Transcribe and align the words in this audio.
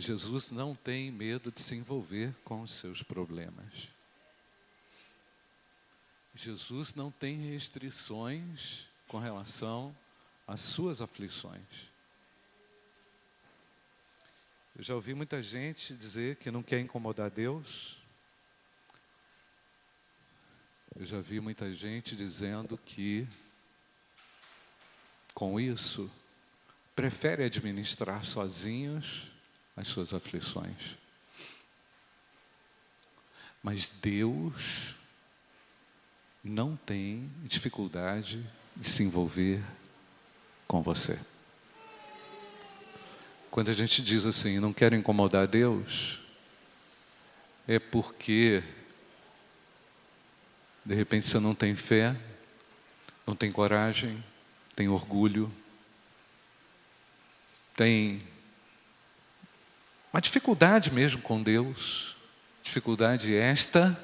Jesus 0.00 0.50
não 0.50 0.74
tem 0.74 1.10
medo 1.10 1.52
de 1.52 1.60
se 1.60 1.74
envolver 1.74 2.34
com 2.42 2.62
os 2.62 2.72
seus 2.72 3.02
problemas. 3.02 3.88
Jesus 6.34 6.94
não 6.94 7.10
tem 7.10 7.36
restrições 7.50 8.86
com 9.06 9.18
relação 9.18 9.94
às 10.46 10.60
suas 10.60 11.02
aflições. 11.02 11.90
Eu 14.74 14.82
já 14.82 14.94
ouvi 14.94 15.12
muita 15.12 15.42
gente 15.42 15.94
dizer 15.94 16.36
que 16.36 16.50
não 16.50 16.62
quer 16.62 16.80
incomodar 16.80 17.28
Deus. 17.28 17.98
Eu 20.96 21.04
já 21.04 21.20
vi 21.20 21.40
muita 21.40 21.74
gente 21.74 22.16
dizendo 22.16 22.78
que, 22.78 23.28
com 25.34 25.60
isso, 25.60 26.10
prefere 26.94 27.44
administrar 27.44 28.24
sozinhos 28.24 29.30
as 29.80 29.88
suas 29.88 30.12
aflições. 30.12 30.96
Mas 33.62 33.88
Deus 33.88 34.94
não 36.44 36.76
tem 36.76 37.30
dificuldade 37.44 38.44
de 38.76 38.84
se 38.84 39.02
envolver 39.02 39.62
com 40.66 40.82
você. 40.82 41.18
Quando 43.50 43.70
a 43.70 43.74
gente 43.74 44.02
diz 44.02 44.26
assim, 44.26 44.60
não 44.60 44.72
quero 44.72 44.94
incomodar 44.94 45.46
Deus, 45.46 46.20
é 47.66 47.78
porque 47.78 48.62
de 50.84 50.94
repente 50.94 51.26
você 51.26 51.38
não 51.40 51.54
tem 51.54 51.74
fé, 51.74 52.16
não 53.26 53.34
tem 53.34 53.50
coragem, 53.50 54.22
tem 54.76 54.88
orgulho, 54.88 55.52
tem 57.74 58.22
uma 60.12 60.20
dificuldade 60.20 60.90
mesmo 60.90 61.22
com 61.22 61.42
Deus, 61.42 62.16
dificuldade 62.62 63.34
esta 63.34 63.98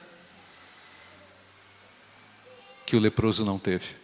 que 2.86 2.94
o 2.94 3.00
leproso 3.00 3.44
não 3.44 3.58
teve. 3.58 3.96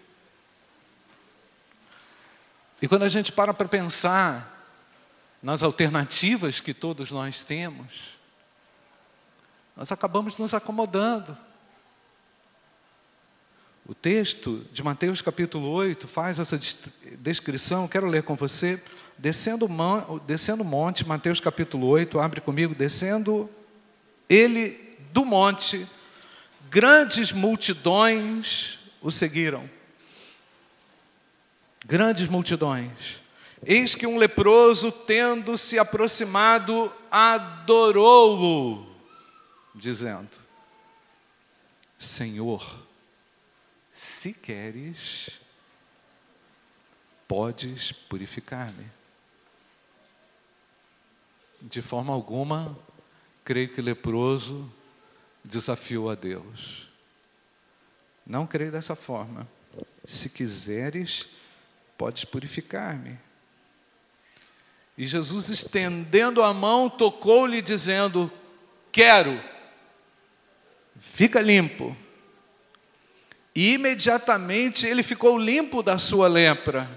E 2.80 2.88
quando 2.88 3.04
a 3.04 3.08
gente 3.08 3.30
para 3.30 3.54
para 3.54 3.68
pensar 3.68 4.66
nas 5.40 5.62
alternativas 5.62 6.60
que 6.60 6.74
todos 6.74 7.12
nós 7.12 7.44
temos, 7.44 8.10
nós 9.76 9.92
acabamos 9.92 10.36
nos 10.36 10.52
acomodando. 10.52 11.36
O 13.86 13.94
texto 13.94 14.66
de 14.72 14.82
Mateus 14.82 15.22
capítulo 15.22 15.68
8 15.68 16.06
faz 16.08 16.38
essa 16.38 16.58
descrição, 17.18 17.86
quero 17.88 18.06
ler 18.06 18.22
com 18.24 18.34
você. 18.34 18.82
Descendo, 19.22 19.68
descendo 20.26 20.64
o 20.64 20.66
monte, 20.66 21.06
Mateus 21.06 21.38
capítulo 21.38 21.86
8, 21.86 22.18
abre 22.18 22.40
comigo, 22.40 22.74
descendo 22.74 23.48
ele 24.28 24.98
do 25.12 25.24
monte, 25.24 25.86
grandes 26.68 27.30
multidões 27.30 28.80
o 29.00 29.12
seguiram. 29.12 29.70
Grandes 31.86 32.26
multidões. 32.26 33.22
Eis 33.64 33.94
que 33.94 34.08
um 34.08 34.16
leproso, 34.18 34.90
tendo 34.90 35.56
se 35.56 35.78
aproximado, 35.78 36.92
adorou-o, 37.08 38.84
dizendo: 39.72 40.32
Senhor, 41.96 42.84
se 43.92 44.32
queres, 44.32 45.30
podes 47.28 47.92
purificar-me. 47.92 49.01
De 51.62 51.80
forma 51.80 52.12
alguma, 52.12 52.76
creio 53.44 53.68
que 53.68 53.80
leproso 53.80 54.70
desafiou 55.44 56.10
a 56.10 56.14
Deus. 56.14 56.88
Não 58.26 58.46
creio 58.46 58.72
dessa 58.72 58.94
forma. 58.94 59.48
Se 60.04 60.28
quiseres, 60.28 61.28
podes 61.96 62.24
purificar-me. 62.24 63.18
E 64.96 65.06
Jesus, 65.06 65.48
estendendo 65.48 66.42
a 66.42 66.52
mão, 66.52 66.90
tocou-lhe, 66.90 67.62
dizendo: 67.62 68.30
Quero, 68.90 69.40
fica 71.00 71.40
limpo. 71.40 71.96
E 73.54 73.74
imediatamente 73.74 74.86
ele 74.86 75.02
ficou 75.02 75.38
limpo 75.38 75.82
da 75.82 75.98
sua 75.98 76.28
lepra. 76.28 76.90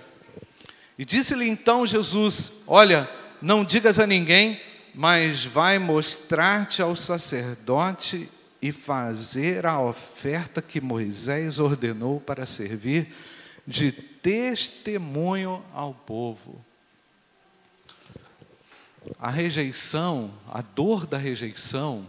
E 0.98 1.06
disse-lhe 1.06 1.48
então 1.48 1.86
Jesus: 1.86 2.64
Olha, 2.68 3.10
não 3.42 3.64
digas 3.64 4.00
a 4.00 4.08
ninguém, 4.08 4.62
mas 4.94 5.44
vai 5.44 5.78
mostrar-te 5.78 6.82
ao 6.82 6.96
sacerdote 6.96 8.30
e 8.62 8.72
fazer 8.72 9.66
a 9.66 9.80
oferta 9.80 10.62
que 10.62 10.82
Moisés 10.82 11.60
ordenou 11.60 12.20
para 12.20 12.46
servir 12.46 13.14
de 13.68 13.92
testemunho 13.92 15.64
ao 15.74 15.94
povo. 15.94 16.64
A 19.20 19.30
rejeição, 19.30 20.34
a 20.52 20.62
dor 20.62 21.06
da 21.06 21.18
rejeição, 21.18 22.08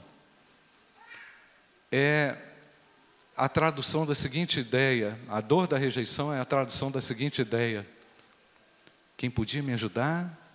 é 1.93 2.37
a 3.37 3.49
tradução 3.49 4.07
da 4.07 4.15
seguinte 4.15 4.61
ideia: 4.61 5.19
a 5.29 5.41
dor 5.41 5.67
da 5.67 5.77
rejeição 5.77 6.33
é 6.33 6.41
a 6.41 6.45
tradução 6.45 6.91
da 6.91 7.01
seguinte 7.01 7.43
ideia. 7.43 7.87
Quem 9.17 9.31
podia 9.31 9.63
me 9.63 9.73
ajudar, 9.73 10.46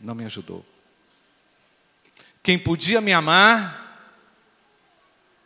não 0.00 0.14
me 0.14 0.24
ajudou. 0.24 0.64
Quem 2.42 2.58
podia 2.58 3.00
me 3.00 3.12
amar, 3.12 3.86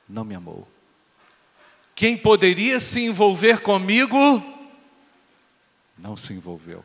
não 0.08 0.24
me 0.24 0.34
amou. 0.34 0.68
Quem 1.94 2.16
poderia 2.16 2.80
se 2.80 3.04
envolver 3.06 3.60
comigo, 3.60 4.18
não 5.96 6.16
se 6.16 6.32
envolveu. 6.32 6.84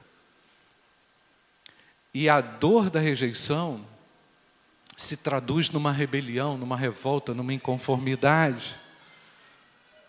E 2.13 2.29
a 2.29 2.39
dor 2.39 2.89
da 2.89 2.99
rejeição 2.99 3.85
se 4.95 5.17
traduz 5.17 5.69
numa 5.69 5.91
rebelião, 5.91 6.57
numa 6.57 6.77
revolta, 6.77 7.33
numa 7.33 7.53
inconformidade, 7.53 8.79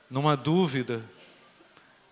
numa 0.08 0.36
dúvida, 0.36 1.04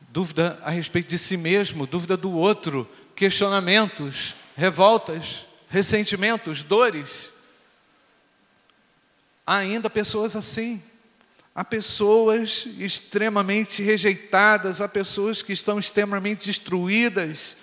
dúvida 0.01 0.59
a 0.63 0.71
respeito 0.71 1.11
de 1.11 1.19
si 1.19 1.37
mesmo, 1.37 1.87
dúvida 1.87 2.17
do 2.17 2.33
outro, 2.33 2.89
questionamentos, 3.15 4.35
revoltas, 4.57 5.47
ressentimentos, 5.69 6.63
dores. 6.63 7.33
Há 9.47 9.57
ainda 9.57 9.91
pessoas 9.91 10.37
assim. 10.37 10.83
Há 11.55 11.65
pessoas 11.65 12.67
extremamente 12.79 13.81
rejeitadas, 13.81 14.81
há 14.81 14.89
pessoas 14.89 15.41
que 15.41 15.53
estão 15.53 15.79
extremamente 15.79 16.47
destruídas, 16.47 17.57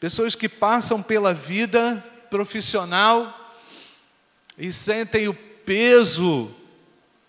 pessoas 0.00 0.34
que 0.34 0.48
passam 0.48 1.02
pela 1.02 1.34
vida 1.34 2.02
profissional 2.30 3.52
e 4.56 4.72
sentem 4.72 5.28
o 5.28 5.34
peso 5.34 6.54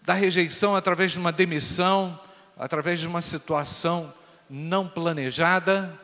da 0.03 0.13
rejeição 0.13 0.75
através 0.75 1.11
de 1.11 1.17
uma 1.17 1.33
demissão, 1.33 2.17
através 2.57 3.01
de 3.01 3.07
uma 3.07 3.21
situação 3.21 4.13
não 4.49 4.87
planejada, 4.87 5.99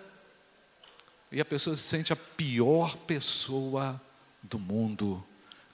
e 1.31 1.39
a 1.39 1.45
pessoa 1.45 1.75
se 1.75 1.83
sente 1.83 2.11
a 2.11 2.15
pior 2.15 2.95
pessoa 2.97 3.99
do 4.43 4.59
mundo. 4.59 5.23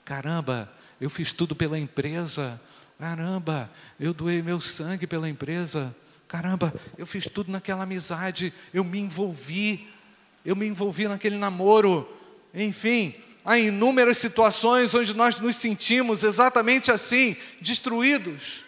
Caramba, 0.04 0.72
eu 1.00 1.10
fiz 1.10 1.32
tudo 1.32 1.54
pela 1.54 1.78
empresa, 1.78 2.60
Caramba, 2.98 3.70
eu 4.00 4.12
doei 4.12 4.42
meu 4.42 4.60
sangue 4.60 5.06
pela 5.06 5.28
empresa. 5.28 5.94
Caramba, 6.26 6.74
eu 6.98 7.06
fiz 7.06 7.26
tudo 7.26 7.50
naquela 7.52 7.84
amizade, 7.84 8.52
eu 8.74 8.82
me 8.82 8.98
envolvi, 8.98 9.88
eu 10.44 10.56
me 10.56 10.66
envolvi 10.66 11.06
naquele 11.06 11.36
namoro. 11.36 12.06
Enfim, 12.52 13.14
há 13.44 13.56
inúmeras 13.56 14.18
situações 14.18 14.94
onde 14.94 15.14
nós 15.14 15.38
nos 15.38 15.54
sentimos 15.54 16.24
exatamente 16.24 16.90
assim, 16.90 17.36
destruídos 17.60 18.64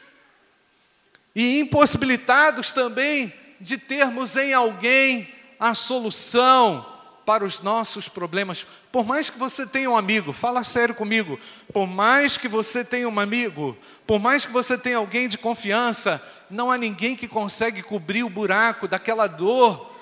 e 1.34 1.58
impossibilitados 1.58 2.70
também 2.70 3.32
de 3.60 3.76
termos 3.78 4.36
em 4.36 4.54
alguém 4.54 5.28
a 5.60 5.74
solução 5.74 6.84
para 7.24 7.44
os 7.44 7.60
nossos 7.60 8.08
problemas. 8.08 8.66
Por 8.90 9.04
mais 9.04 9.30
que 9.30 9.38
você 9.38 9.66
tenha 9.66 9.90
um 9.90 9.96
amigo, 9.96 10.32
fala 10.32 10.64
sério 10.64 10.94
comigo. 10.94 11.38
Por 11.72 11.86
mais 11.86 12.36
que 12.36 12.48
você 12.48 12.84
tenha 12.84 13.08
um 13.08 13.20
amigo, 13.20 13.76
por 14.06 14.18
mais 14.18 14.46
que 14.46 14.52
você 14.52 14.76
tenha 14.76 14.96
alguém 14.96 15.28
de 15.28 15.38
confiança, 15.38 16.20
não 16.50 16.70
há 16.70 16.78
ninguém 16.78 17.14
que 17.14 17.28
consegue 17.28 17.82
cobrir 17.82 18.24
o 18.24 18.30
buraco 18.30 18.88
daquela 18.88 19.26
dor, 19.26 19.94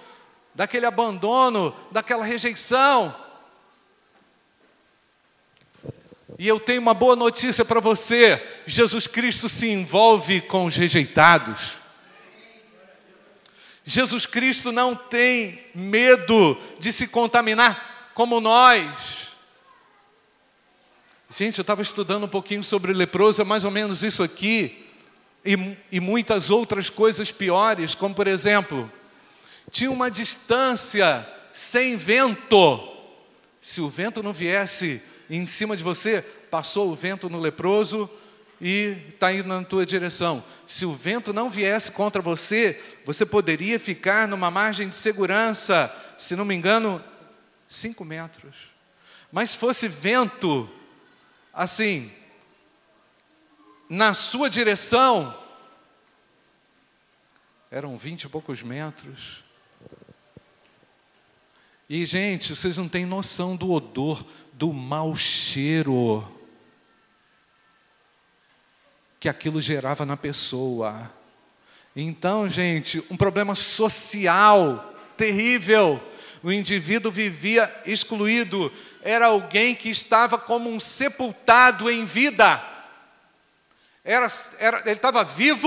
daquele 0.55 0.87
abandono, 0.87 1.75
daquela 1.91 2.25
rejeição. 2.25 3.15
E 6.39 6.47
eu 6.47 6.61
tenho 6.61 6.81
uma 6.81 6.95
boa 6.95 7.17
notícia 7.17 7.65
para 7.65 7.81
você: 7.81 8.43
Jesus 8.65 9.07
Cristo 9.07 9.49
se 9.49 9.69
envolve 9.69 10.41
com 10.41 10.65
os 10.65 10.77
rejeitados. 10.77 11.88
Jesus 13.91 14.27
Cristo 14.27 14.71
não 14.71 14.95
tem 14.95 15.65
medo 15.75 16.59
de 16.79 16.93
se 16.93 17.09
contaminar 17.09 18.11
como 18.13 18.39
nós. 18.39 19.29
Gente, 21.31 21.57
eu 21.57 21.63
estava 21.63 21.81
estudando 21.81 22.25
um 22.25 22.29
pouquinho 22.29 22.63
sobre 22.63 22.93
leproso, 22.93 23.41
é 23.41 23.47
mais 23.47 23.65
ou 23.65 23.71
menos 23.71 24.03
isso 24.03 24.23
aqui, 24.23 24.85
e, 25.43 25.57
e 25.91 26.01
muitas 26.01 26.51
outras 26.51 26.91
coisas 26.91 27.33
piores, 27.33 27.95
como 27.95 28.15
por 28.15 28.27
exemplo, 28.27 28.93
tinha 29.71 29.91
uma 29.91 30.11
distância 30.11 31.27
sem 31.51 31.97
vento. 31.97 32.95
Se 33.59 33.81
o 33.81 33.89
vento 33.89 34.23
não 34.23 34.35
viesse 34.35 35.01
em 35.31 35.47
cima 35.47 35.75
de 35.75 35.83
você, 35.83 36.21
passou 36.51 36.91
o 36.91 36.95
vento 36.95 37.31
no 37.31 37.41
leproso 37.41 38.11
e 38.61 38.97
está 39.11 39.33
indo 39.33 39.49
na 39.49 39.63
tua 39.63 39.87
direção. 39.87 40.43
Se 40.67 40.85
o 40.85 40.93
vento 40.93 41.33
não 41.33 41.49
viesse 41.49 41.93
contra 41.93 42.21
você, 42.21 42.81
você 43.05 43.25
poderia 43.25 43.79
ficar 43.79 44.27
numa 44.27 44.51
margem 44.51 44.89
de 44.89 44.97
segurança, 44.97 45.95
se 46.19 46.35
não 46.35 46.45
me 46.45 46.55
engano, 46.55 47.03
cinco 47.69 48.05
metros. 48.05 48.55
Mas 49.31 49.51
se 49.51 49.59
fosse 49.59 49.87
vento, 49.89 50.69
assim, 51.53 52.11
na 53.89 54.15
sua 54.15 54.51
direção, 54.51 55.37
eram 57.71 57.97
vinte 57.97 58.25
e 58.25 58.29
poucos 58.29 58.63
metros. 58.63 59.45
E, 61.89 62.05
gente, 62.05 62.55
vocês 62.55 62.77
não 62.77 62.89
têm 62.89 63.07
noção 63.07 63.57
do 63.57 63.71
odor, 63.71 64.25
do 64.53 64.73
mau 64.73 65.15
cheiro 65.15 66.38
que 69.21 69.29
aquilo 69.29 69.61
gerava 69.61 70.07
na 70.07 70.17
pessoa. 70.17 71.11
Então, 71.95 72.49
gente, 72.49 73.03
um 73.11 73.17
problema 73.17 73.55
social 73.55 74.95
terrível. 75.17 76.01
O 76.43 76.53
indivíduo 76.53 77.11
vivia 77.11 77.73
excluído, 77.85 78.73
era 79.03 79.27
alguém 79.27 79.75
que 79.75 79.91
estava 79.91 80.39
como 80.39 80.71
um 80.71 80.79
sepultado 80.79 81.91
em 81.91 82.05
vida. 82.05 82.63
Era, 84.05 84.29
era, 84.59 84.81
ele 84.83 84.93
estava 84.93 85.25
vivo, 85.25 85.67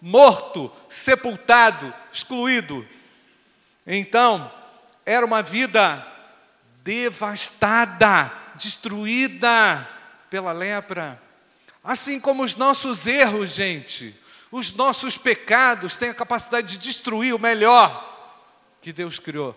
morto, 0.00 0.70
sepultado, 0.90 1.92
excluído. 2.12 2.86
Então, 3.86 4.52
era 5.06 5.24
uma 5.24 5.42
vida 5.42 6.06
devastada, 6.84 8.30
destruída 8.54 9.88
pela 10.28 10.52
lepra. 10.52 11.20
Assim 11.88 12.20
como 12.20 12.42
os 12.42 12.54
nossos 12.54 13.06
erros, 13.06 13.52
gente, 13.52 14.14
os 14.52 14.72
nossos 14.72 15.16
pecados 15.16 15.96
têm 15.96 16.10
a 16.10 16.14
capacidade 16.14 16.76
de 16.76 16.76
destruir 16.76 17.34
o 17.34 17.38
melhor 17.38 18.36
que 18.82 18.92
Deus 18.92 19.18
criou. 19.18 19.56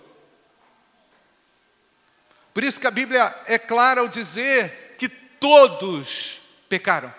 Por 2.54 2.64
isso 2.64 2.80
que 2.80 2.88
a 2.88 2.92
Bíblia 2.92 3.38
é 3.48 3.60
clara 3.60 4.00
ao 4.00 4.08
dizer 4.08 4.96
que 4.98 5.10
todos 5.10 6.40
pecaram. 6.70 7.14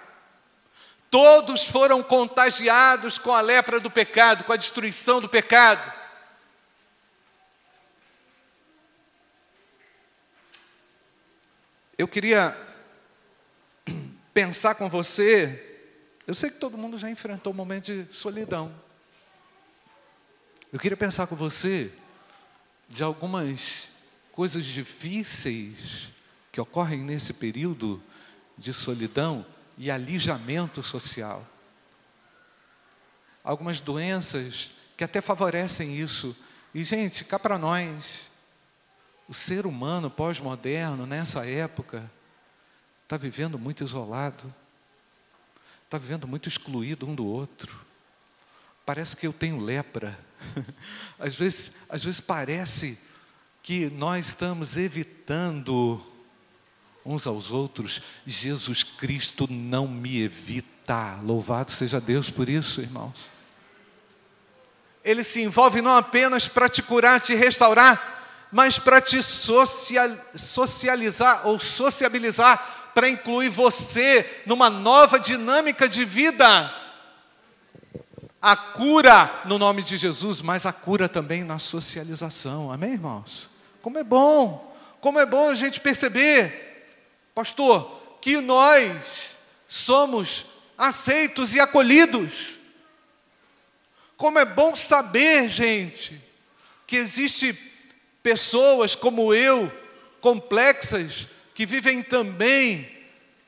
Todos 1.11 1.67
foram 1.67 2.03
contagiados 2.03 3.19
com 3.19 3.35
a 3.35 3.43
lepra 3.43 3.79
do 3.79 3.91
pecado, 3.91 4.45
com 4.45 4.53
a 4.55 4.57
destruição 4.57 5.21
do 5.21 5.29
pecado. 5.29 5.93
Eu 11.99 12.09
queria 12.09 12.72
pensar 14.33 14.75
com 14.75 14.89
você. 14.89 15.69
Eu 16.27 16.35
sei 16.35 16.51
que 16.51 16.59
todo 16.59 16.79
mundo 16.79 16.97
já 16.99 17.11
enfrentou 17.11 17.53
um 17.53 17.57
momento 17.57 17.93
de 17.93 18.15
solidão. 18.15 18.75
Eu 20.73 20.79
queria 20.79 20.97
pensar 20.97 21.27
com 21.27 21.37
você 21.37 21.93
de 22.89 23.03
algumas 23.03 23.91
coisas 24.33 24.65
difíceis 24.65 26.09
que 26.51 26.61
ocorrem 26.61 27.01
nesse 27.01 27.35
período 27.35 28.03
de 28.57 28.73
solidão 28.73 29.45
e 29.77 29.91
alijamento 29.91 30.83
social. 30.83 31.47
Algumas 33.45 33.81
doenças 33.81 34.73
que 34.97 35.05
até 35.05 35.21
favorecem 35.21 35.99
isso. 35.99 36.37
E, 36.75 36.85
gente, 36.85 37.25
cá 37.25 37.39
para 37.39 37.59
nós, 37.59 38.31
o 39.29 39.35
ser 39.35 39.67
humano 39.67 40.11
pós-moderno, 40.11 41.07
nessa 41.07 41.47
época, 41.47 42.11
está 43.13 43.19
vivendo 43.19 43.59
muito 43.59 43.85
isolado, 43.85 44.55
está 45.85 45.99
vivendo 45.99 46.27
muito 46.27 46.49
excluído 46.49 47.07
um 47.07 47.15
do 47.15 47.27
outro. 47.27 47.79
Parece 48.87 49.15
que 49.15 49.27
eu 49.27 49.35
tenho 49.35 49.61
lepra. 49.61 50.19
Às 51.21 51.35
vezes, 51.35 51.73
às 51.91 52.05
vezes 52.05 52.21
parece 52.21 52.99
que 53.63 53.91
nós 53.91 54.29
estamos 54.29 54.79
evitando 54.79 56.03
uns 57.05 57.27
aos 57.27 57.51
outros. 57.51 58.01
Jesus 58.27 58.83
Cristo 58.83 59.47
não 59.49 59.87
me 59.87 60.23
evita. 60.23 61.21
Louvado 61.23 61.71
seja 61.71 62.01
Deus 62.01 62.31
por 62.31 62.49
isso, 62.49 62.81
irmãos. 62.81 63.31
Ele 65.05 65.23
se 65.23 65.43
envolve 65.43 65.83
não 65.83 65.97
apenas 65.97 66.49
para 66.49 66.69
te 66.69 66.83
curar, 66.83 67.21
te 67.21 67.35
restaurar, 67.35 68.49
mas 68.51 68.79
para 68.79 69.01
te 69.01 69.23
social, 69.23 70.11
socializar 70.35 71.47
ou 71.47 71.61
sociabilizar, 71.61 72.82
para 72.95 73.09
incluir 73.09 73.49
você 73.49 74.43
numa 74.47 74.71
nova 74.71 75.19
dinâmica 75.19 75.89
de 75.89 76.05
vida. 76.05 76.73
A 78.41 78.57
cura 78.57 79.31
no 79.45 79.59
nome 79.59 79.83
de 79.83 79.97
Jesus, 79.97 80.41
mas 80.41 80.67
a 80.67 80.73
cura 80.73 81.09
também 81.09 81.45
na 81.45 81.59
socialização. 81.59 82.73
Amém, 82.73 82.93
irmãos? 82.93 83.49
Como 83.81 83.99
é 83.99 84.05
bom, 84.05 84.75
como 85.01 85.19
é 85.19 85.27
bom 85.27 85.51
a 85.51 85.55
gente 85.55 85.81
perceber, 85.81 86.93
pastor, 87.35 88.01
que 88.21 88.41
nós 88.41 89.37
somos 89.67 90.47
aceitos 90.77 91.55
e 91.55 91.61
acolhidos. 91.61 92.59
Como 94.17 94.39
é 94.39 94.45
bom 94.45 94.77
saber, 94.77 95.49
gente, 95.49 96.23
que 96.87 96.97
existe 96.97 97.53
pessoas 98.23 98.95
como 98.95 99.35
eu, 99.35 99.71
complexas, 100.21 101.27
que 101.55 101.67
vivem 101.67 102.03
também 102.03 102.89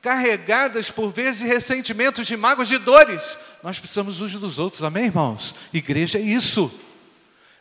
carregadas 0.01 0.91
por 0.91 1.11
vezes 1.11 1.39
de 1.39 1.47
ressentimentos, 1.47 2.27
de 2.27 2.37
mágoas, 2.37 2.67
de 2.67 2.77
dores. 2.77 3.37
Nós 3.63 3.79
precisamos 3.79 4.21
uns 4.21 4.33
dos 4.33 4.59
outros, 4.59 4.83
amém, 4.83 5.05
irmãos? 5.05 5.55
Igreja 5.73 6.19
é 6.19 6.21
isso. 6.21 6.71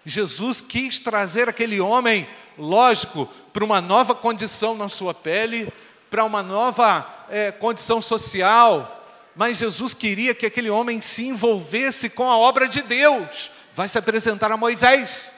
Jesus 0.05 0.61
quis 0.61 0.99
trazer 0.99 1.49
aquele 1.49 1.81
homem, 1.81 2.29
lógico, 2.59 3.27
para 3.53 3.65
uma 3.65 3.81
nova 3.81 4.15
condição 4.15 4.77
na 4.77 4.89
sua 4.89 5.15
pele, 5.15 5.73
para 6.11 6.25
uma 6.25 6.43
nova 6.43 7.27
é, 7.31 7.51
condição 7.51 8.03
social, 8.03 9.03
mas 9.35 9.59
Jesus 9.59 9.95
queria 9.95 10.35
que 10.35 10.45
aquele 10.45 10.69
homem 10.69 11.01
se 11.01 11.27
envolvesse 11.27 12.11
com 12.11 12.31
a 12.31 12.37
obra 12.37 12.69
de 12.69 12.83
Deus. 12.83 13.51
Vai 13.75 13.89
se 13.89 13.97
apresentar 13.97 14.53
a 14.53 14.57
Moisés 14.57 15.35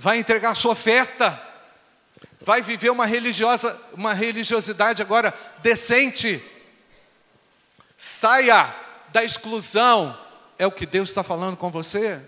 vai 0.00 0.18
entregar 0.18 0.54
sua 0.54 0.72
oferta, 0.72 1.38
vai 2.40 2.62
viver 2.62 2.90
uma 2.90 3.06
religiosa, 3.06 3.78
uma 3.92 4.14
religiosidade 4.14 5.02
agora 5.02 5.34
decente. 5.62 6.42
Saia 7.96 8.74
da 9.12 9.22
exclusão. 9.22 10.18
É 10.58 10.66
o 10.66 10.72
que 10.72 10.86
Deus 10.86 11.08
está 11.08 11.22
falando 11.22 11.56
com 11.56 11.70
você? 11.70 12.22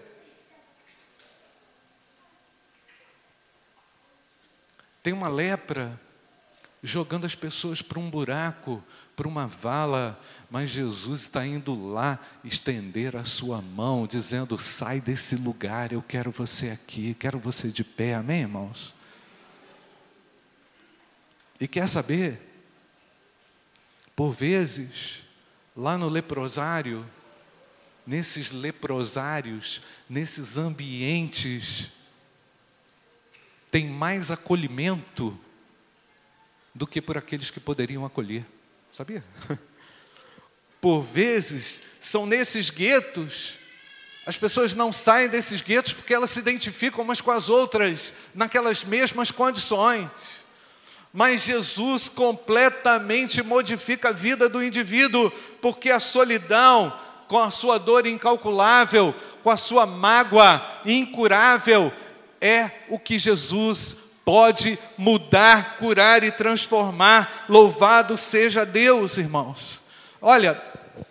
Tem 5.02 5.12
uma 5.12 5.28
lepra 5.28 5.98
jogando 6.82 7.24
as 7.24 7.34
pessoas 7.34 7.82
para 7.82 7.98
um 7.98 8.08
buraco, 8.08 8.82
para 9.14 9.28
uma 9.28 9.46
vala, 9.46 10.18
mas 10.50 10.70
Jesus 10.70 11.22
está 11.22 11.44
indo 11.46 11.90
lá 11.90 12.18
estender 12.44 13.16
a 13.16 13.24
sua 13.24 13.60
mão, 13.60 14.06
dizendo: 14.06 14.58
sai 14.58 15.00
desse 15.00 15.36
lugar, 15.36 15.92
eu 15.92 16.02
quero 16.02 16.30
você 16.30 16.70
aqui, 16.70 17.14
quero 17.14 17.38
você 17.38 17.68
de 17.68 17.84
pé, 17.84 18.14
amém, 18.14 18.40
irmãos? 18.42 18.94
E 21.62 21.68
quer 21.68 21.88
saber? 21.88 22.40
Por 24.16 24.32
vezes, 24.32 25.18
lá 25.76 25.96
no 25.96 26.08
leprosário, 26.08 27.08
nesses 28.04 28.50
leprosários, 28.50 29.80
nesses 30.10 30.56
ambientes, 30.56 31.92
tem 33.70 33.86
mais 33.86 34.32
acolhimento 34.32 35.38
do 36.74 36.84
que 36.84 37.00
por 37.00 37.16
aqueles 37.16 37.48
que 37.48 37.60
poderiam 37.60 38.04
acolher. 38.04 38.44
Sabia? 38.90 39.24
Por 40.80 41.00
vezes, 41.00 41.80
são 42.00 42.26
nesses 42.26 42.70
guetos, 42.70 43.60
as 44.26 44.36
pessoas 44.36 44.74
não 44.74 44.92
saem 44.92 45.28
desses 45.28 45.62
guetos 45.62 45.92
porque 45.92 46.12
elas 46.12 46.32
se 46.32 46.40
identificam 46.40 47.04
umas 47.04 47.20
com 47.20 47.30
as 47.30 47.48
outras, 47.48 48.12
naquelas 48.34 48.82
mesmas 48.82 49.30
condições. 49.30 50.41
Mas 51.12 51.42
Jesus 51.42 52.08
completamente 52.08 53.42
modifica 53.42 54.08
a 54.08 54.12
vida 54.12 54.48
do 54.48 54.64
indivíduo, 54.64 55.30
porque 55.60 55.90
a 55.90 56.00
solidão, 56.00 56.92
com 57.28 57.38
a 57.38 57.50
sua 57.50 57.78
dor 57.78 58.06
incalculável, 58.06 59.14
com 59.42 59.50
a 59.50 59.56
sua 59.56 59.84
mágoa 59.84 60.64
incurável, 60.86 61.92
é 62.40 62.70
o 62.88 62.98
que 62.98 63.18
Jesus 63.18 63.96
pode 64.24 64.78
mudar, 64.96 65.76
curar 65.76 66.24
e 66.24 66.30
transformar. 66.30 67.44
Louvado 67.48 68.16
seja 68.16 68.64
Deus, 68.64 69.18
irmãos. 69.18 69.82
Olha, 70.20 70.60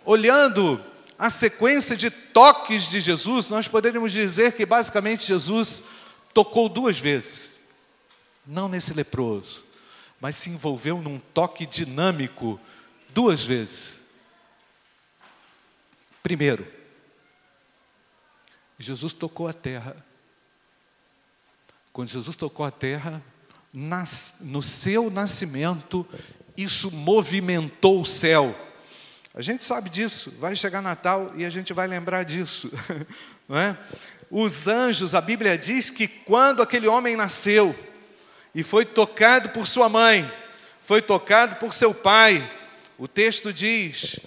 olhando 0.04 0.80
a 1.18 1.30
sequência 1.30 1.96
de 1.96 2.10
toques 2.10 2.90
de 2.90 3.00
Jesus, 3.00 3.48
nós 3.48 3.68
poderíamos 3.68 4.12
dizer 4.12 4.52
que 4.52 4.66
basicamente 4.66 5.26
Jesus 5.26 5.84
tocou 6.34 6.68
duas 6.68 6.98
vezes. 6.98 7.60
Não 8.44 8.68
nesse 8.68 8.92
leproso, 8.92 9.62
mas 10.22 10.36
se 10.36 10.50
envolveu 10.50 11.02
num 11.02 11.18
toque 11.18 11.66
dinâmico 11.66 12.58
duas 13.08 13.44
vezes. 13.44 13.98
Primeiro, 16.22 16.64
Jesus 18.78 19.12
tocou 19.12 19.48
a 19.48 19.52
terra. 19.52 19.96
Quando 21.92 22.08
Jesus 22.08 22.36
tocou 22.36 22.64
a 22.64 22.70
terra, 22.70 23.20
no 24.42 24.62
seu 24.62 25.10
nascimento, 25.10 26.06
isso 26.56 26.92
movimentou 26.92 28.00
o 28.00 28.06
céu. 28.06 28.54
A 29.34 29.42
gente 29.42 29.64
sabe 29.64 29.90
disso, 29.90 30.32
vai 30.38 30.54
chegar 30.54 30.80
Natal 30.80 31.32
e 31.36 31.44
a 31.44 31.50
gente 31.50 31.72
vai 31.72 31.88
lembrar 31.88 32.22
disso. 32.22 32.70
Não 33.48 33.58
é? 33.58 33.76
Os 34.30 34.68
anjos, 34.68 35.16
a 35.16 35.20
Bíblia 35.20 35.58
diz 35.58 35.90
que 35.90 36.06
quando 36.06 36.62
aquele 36.62 36.86
homem 36.86 37.16
nasceu 37.16 37.76
e 38.54 38.62
foi 38.62 38.84
tocado 38.84 39.50
por 39.50 39.66
sua 39.66 39.88
mãe, 39.88 40.30
foi 40.80 41.00
tocado 41.00 41.56
por 41.56 41.72
seu 41.72 41.94
pai, 41.94 42.42
o 42.98 43.08
texto 43.08 43.52
diz: 43.52 44.20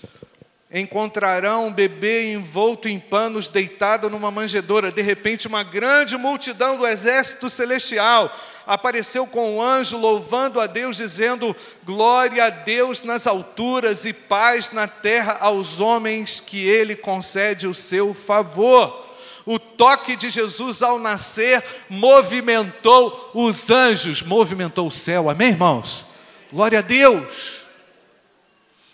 encontrarão 0.72 1.68
um 1.68 1.72
bebê 1.72 2.34
envolto 2.34 2.90
em 2.90 3.00
panos, 3.00 3.48
deitado 3.48 4.10
numa 4.10 4.30
manjedoura. 4.30 4.92
De 4.92 5.02
repente, 5.02 5.48
uma 5.48 5.64
grande 5.64 6.18
multidão 6.18 6.78
do 6.78 6.86
exército 6.86 7.50
celestial 7.50 8.36
apareceu 8.68 9.28
com 9.28 9.56
um 9.56 9.62
anjo, 9.62 9.98
louvando 9.98 10.60
a 10.60 10.68
Deus, 10.68 10.98
dizendo: 10.98 11.56
Glória 11.86 12.46
a 12.46 12.50
Deus 12.50 13.04
nas 13.04 13.28
alturas 13.28 14.06
e 14.06 14.12
paz 14.12 14.72
na 14.72 14.88
terra 14.88 15.38
aos 15.40 15.80
homens 15.80 16.42
que 16.42 16.68
Ele 16.68 16.96
concede 16.96 17.68
o 17.68 17.74
seu 17.74 18.14
favor. 18.14 19.05
O 19.46 19.60
toque 19.60 20.16
de 20.16 20.30
Jesus 20.32 20.82
ao 20.82 20.98
nascer 20.98 21.64
movimentou 21.88 23.32
os 23.34 23.70
anjos, 23.70 24.24
movimentou 24.24 24.88
o 24.88 24.92
céu, 24.92 25.30
amém, 25.30 25.50
irmãos? 25.50 26.06
Glória 26.52 26.80
a 26.80 26.82
Deus. 26.82 27.62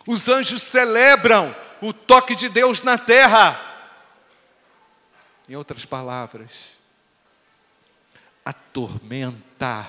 Os 0.06 0.28
anjos 0.28 0.62
celebram 0.62 1.56
o 1.82 1.94
toque 1.94 2.36
de 2.36 2.50
Deus 2.50 2.84
na 2.84 2.98
terra. 2.98 3.60
Em 5.48 5.56
outras 5.56 5.86
palavras, 5.86 6.72
a 8.44 8.52
tormenta 8.52 9.88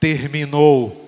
terminou. 0.00 1.04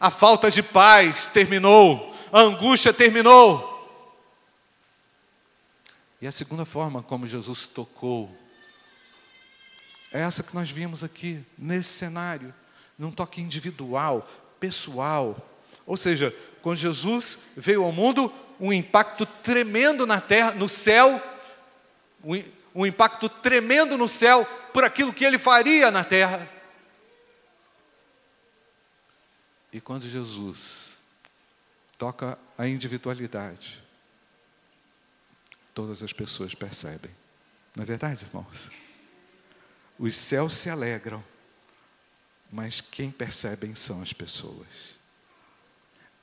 A 0.00 0.10
falta 0.10 0.50
de 0.50 0.62
paz 0.62 1.26
terminou, 1.26 2.14
a 2.32 2.40
angústia 2.40 2.92
terminou. 2.92 3.75
E 6.20 6.26
a 6.26 6.32
segunda 6.32 6.64
forma 6.64 7.02
como 7.02 7.26
Jesus 7.26 7.66
tocou 7.66 8.34
é 10.12 10.20
essa 10.20 10.42
que 10.42 10.54
nós 10.54 10.70
vimos 10.70 11.04
aqui, 11.04 11.44
nesse 11.58 11.90
cenário, 11.90 12.54
num 12.98 13.10
toque 13.10 13.40
individual, 13.40 14.26
pessoal. 14.58 15.36
Ou 15.84 15.96
seja, 15.96 16.34
quando 16.62 16.78
Jesus 16.78 17.38
veio 17.56 17.84
ao 17.84 17.92
mundo, 17.92 18.32
um 18.58 18.72
impacto 18.72 19.26
tremendo 19.26 20.06
na 20.06 20.20
terra, 20.20 20.52
no 20.52 20.68
céu, 20.68 21.22
um 22.74 22.86
impacto 22.86 23.28
tremendo 23.28 23.98
no 23.98 24.08
céu 24.08 24.46
por 24.72 24.84
aquilo 24.84 25.12
que 25.12 25.24
ele 25.24 25.38
faria 25.38 25.90
na 25.90 26.02
terra. 26.02 26.48
E 29.72 29.80
quando 29.80 30.08
Jesus 30.08 30.96
toca 31.98 32.38
a 32.56 32.66
individualidade, 32.66 33.85
todas 35.76 36.02
as 36.02 36.10
pessoas 36.10 36.54
percebem. 36.54 37.10
Não 37.74 37.82
é 37.82 37.86
verdade, 37.86 38.24
irmãos? 38.24 38.70
Os 39.98 40.16
céus 40.16 40.56
se 40.56 40.70
alegram, 40.70 41.22
mas 42.50 42.80
quem 42.80 43.10
percebem 43.10 43.74
são 43.74 44.00
as 44.00 44.10
pessoas. 44.10 44.96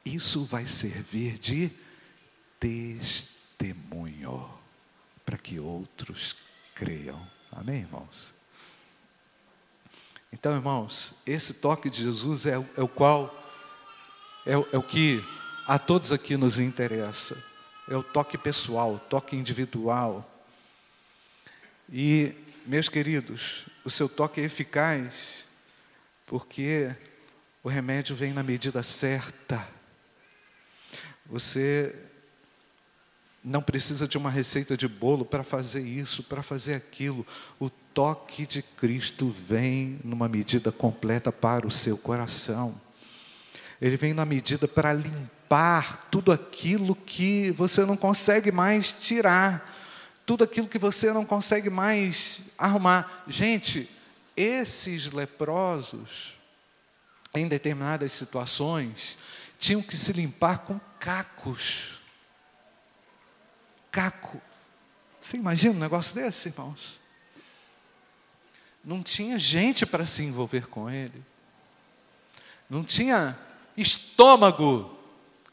Isso 0.03 0.43
vai 0.43 0.65
servir 0.65 1.38
de 1.38 1.72
testemunho 2.60 4.51
para 5.24 5.38
que 5.38 5.60
outros 5.60 6.38
creiam. 6.74 7.24
Amém, 7.51 7.81
irmãos? 7.81 8.33
Então, 10.31 10.55
irmãos, 10.55 11.13
esse 11.27 11.53
toque 11.55 11.91
de 11.91 12.01
Jesus 12.01 12.48
é, 12.48 12.53
é 12.53 12.81
o 12.81 12.88
qual, 12.88 13.31
é, 14.48 14.53
é 14.53 14.77
o 14.77 14.81
que 14.81 15.24
a 15.67 15.77
todos 15.77 16.12
aqui 16.12 16.36
nos 16.36 16.57
interessa. 16.57 17.52
É 17.93 17.95
o 17.95 18.01
toque 18.01 18.39
pessoal, 18.39 18.95
o 18.95 18.97
toque 18.97 19.35
individual. 19.35 20.27
E, 21.88 22.33
meus 22.65 22.89
queridos, 22.89 23.65
o 23.85 23.91
seu 23.91 24.09
toque 24.09 24.41
é 24.41 24.45
eficaz, 24.45 25.45
porque 26.25 26.89
o 27.62 27.69
remédio 27.69 28.15
vem 28.15 28.33
na 28.33 28.41
medida 28.41 28.81
certa. 28.81 29.69
Você 31.27 31.95
não 33.43 33.62
precisa 33.62 34.07
de 34.07 34.17
uma 34.17 34.31
receita 34.31 34.75
de 34.75 34.88
bolo 34.88 35.23
para 35.23 35.43
fazer 35.43 35.81
isso, 35.81 36.23
para 36.23 36.41
fazer 36.41 36.73
aquilo. 36.73 37.23
O 37.59 37.69
toque 37.69 38.47
de 38.47 38.63
Cristo 38.63 39.29
vem 39.29 40.00
numa 40.03 40.27
medida 40.27 40.71
completa 40.71 41.31
para 41.31 41.67
o 41.67 41.71
seu 41.71 41.95
coração. 41.95 42.75
Ele 43.79 43.97
vem 43.97 44.15
na 44.15 44.25
medida 44.25 44.67
para 44.67 44.89
limpar 45.53 46.07
tudo 46.10 46.31
aquilo 46.31 46.95
que 46.95 47.51
você 47.51 47.86
não 47.86 47.95
consegue 47.95 48.51
mais 48.51 48.91
tirar, 48.91 49.72
tudo 50.25 50.43
aquilo 50.43 50.67
que 50.67 50.79
você 50.79 51.13
não 51.13 51.24
consegue 51.24 51.69
mais 51.69 52.41
arrumar. 52.57 53.24
Gente, 53.27 53.88
esses 54.36 55.12
leprosos, 55.12 56.39
em 57.36 57.48
determinadas 57.48 58.12
situações, 58.13 59.19
tinham 59.60 59.83
que 59.83 59.95
se 59.95 60.12
limpar 60.12 60.60
com 60.60 60.79
cacos. 61.00 62.00
Caco. 63.91 64.41
Você 65.22 65.38
imagina 65.38 65.75
um 65.75 65.79
negócio 65.79 66.15
desse, 66.15 66.50
irmãos? 66.50 67.00
Não 68.83 69.03
tinha 69.03 69.38
gente 69.38 69.86
para 69.86 70.03
se 70.03 70.24
envolver 70.24 70.65
com 70.65 70.89
ele. 70.89 71.24
Não 72.67 72.83
tinha 72.83 73.38
estômago 73.77 75.02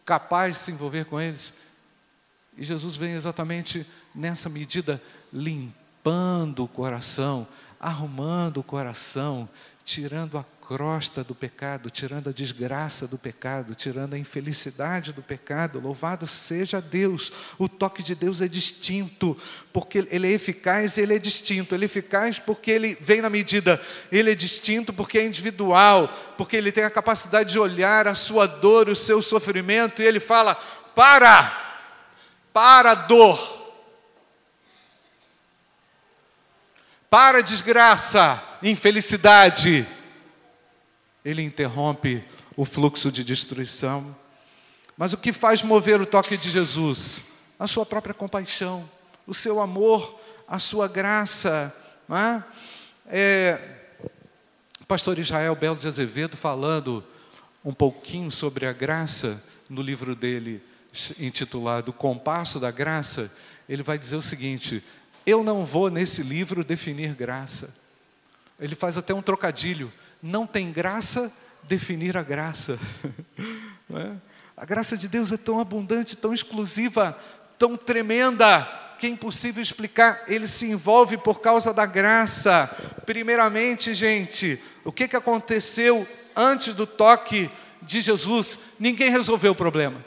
capaz 0.04 0.56
de 0.56 0.62
se 0.62 0.70
envolver 0.70 1.04
com 1.04 1.20
eles. 1.20 1.54
E 2.56 2.64
Jesus 2.64 2.96
vem 2.96 3.12
exatamente 3.12 3.86
nessa 4.14 4.48
medida, 4.48 5.00
limpando 5.32 6.64
o 6.64 6.68
coração, 6.68 7.46
arrumando 7.78 8.58
o 8.58 8.64
coração, 8.64 9.48
tirando 9.84 10.36
a 10.36 10.44
crosta 10.70 11.24
do 11.24 11.34
pecado, 11.34 11.90
tirando 11.90 12.30
a 12.30 12.32
desgraça 12.32 13.08
do 13.08 13.18
pecado, 13.18 13.74
tirando 13.74 14.14
a 14.14 14.18
infelicidade 14.18 15.12
do 15.12 15.20
pecado. 15.20 15.80
Louvado 15.80 16.28
seja 16.28 16.80
Deus. 16.80 17.32
O 17.58 17.68
toque 17.68 18.04
de 18.04 18.14
Deus 18.14 18.40
é 18.40 18.46
distinto, 18.46 19.36
porque 19.72 20.06
ele 20.08 20.28
é 20.28 20.30
eficaz, 20.30 20.96
ele 20.96 21.12
é 21.12 21.18
distinto. 21.18 21.74
Ele 21.74 21.86
é 21.86 21.86
eficaz 21.86 22.38
porque 22.38 22.70
ele 22.70 22.96
vem 23.00 23.20
na 23.20 23.28
medida, 23.28 23.82
ele 24.12 24.30
é 24.30 24.34
distinto 24.36 24.92
porque 24.92 25.18
é 25.18 25.26
individual, 25.26 26.06
porque 26.38 26.54
ele 26.54 26.70
tem 26.70 26.84
a 26.84 26.90
capacidade 26.90 27.50
de 27.50 27.58
olhar 27.58 28.06
a 28.06 28.14
sua 28.14 28.46
dor, 28.46 28.88
o 28.88 28.94
seu 28.94 29.20
sofrimento, 29.20 30.00
e 30.00 30.06
ele 30.06 30.20
fala: 30.20 30.54
para, 30.94 31.82
para 32.52 32.92
a 32.92 32.94
dor, 32.94 33.74
para 37.10 37.38
a 37.38 37.42
desgraça, 37.42 38.40
infelicidade 38.62 39.84
ele 41.24 41.42
interrompe 41.42 42.24
o 42.56 42.64
fluxo 42.64 43.10
de 43.10 43.22
destruição. 43.22 44.16
Mas 44.96 45.12
o 45.12 45.18
que 45.18 45.32
faz 45.32 45.62
mover 45.62 46.00
o 46.00 46.06
toque 46.06 46.36
de 46.36 46.50
Jesus? 46.50 47.24
A 47.58 47.66
sua 47.66 47.84
própria 47.84 48.14
compaixão, 48.14 48.88
o 49.26 49.34
seu 49.34 49.60
amor, 49.60 50.18
a 50.46 50.58
sua 50.58 50.88
graça. 50.88 51.74
Não 52.08 52.16
é? 52.16 52.44
É, 53.06 53.80
pastor 54.86 55.18
Israel 55.18 55.54
Belo 55.54 55.76
de 55.76 55.86
Azevedo 55.86 56.36
falando 56.36 57.04
um 57.64 57.72
pouquinho 57.72 58.30
sobre 58.30 58.66
a 58.66 58.72
graça 58.72 59.40
no 59.68 59.82
livro 59.82 60.16
dele 60.16 60.60
intitulado 61.18 61.92
Compasso 61.92 62.58
da 62.58 62.72
Graça, 62.72 63.32
ele 63.68 63.82
vai 63.82 63.96
dizer 63.96 64.16
o 64.16 64.22
seguinte: 64.22 64.82
eu 65.24 65.44
não 65.44 65.64
vou 65.64 65.88
nesse 65.90 66.22
livro 66.22 66.64
definir 66.64 67.14
graça. 67.14 67.72
Ele 68.58 68.74
faz 68.74 68.98
até 68.98 69.14
um 69.14 69.22
trocadilho 69.22 69.92
não 70.22 70.46
tem 70.46 70.70
graça 70.70 71.32
definir 71.64 72.16
a 72.16 72.22
graça. 72.22 72.78
É? 73.92 74.12
A 74.56 74.64
graça 74.64 74.96
de 74.96 75.08
Deus 75.08 75.32
é 75.32 75.36
tão 75.36 75.58
abundante, 75.58 76.16
tão 76.16 76.32
exclusiva, 76.32 77.18
tão 77.58 77.76
tremenda, 77.76 78.62
que 79.00 79.06
é 79.06 79.10
impossível 79.10 79.62
explicar, 79.62 80.22
ele 80.28 80.46
se 80.46 80.66
envolve 80.66 81.16
por 81.16 81.40
causa 81.40 81.72
da 81.72 81.86
graça. 81.86 82.70
Primeiramente, 83.06 83.94
gente, 83.94 84.62
o 84.84 84.92
que, 84.92 85.08
que 85.08 85.16
aconteceu 85.16 86.06
antes 86.36 86.74
do 86.74 86.86
toque 86.86 87.50
de 87.80 88.02
Jesus? 88.02 88.60
Ninguém 88.78 89.10
resolveu 89.10 89.52
o 89.52 89.56
problema. 89.56 90.04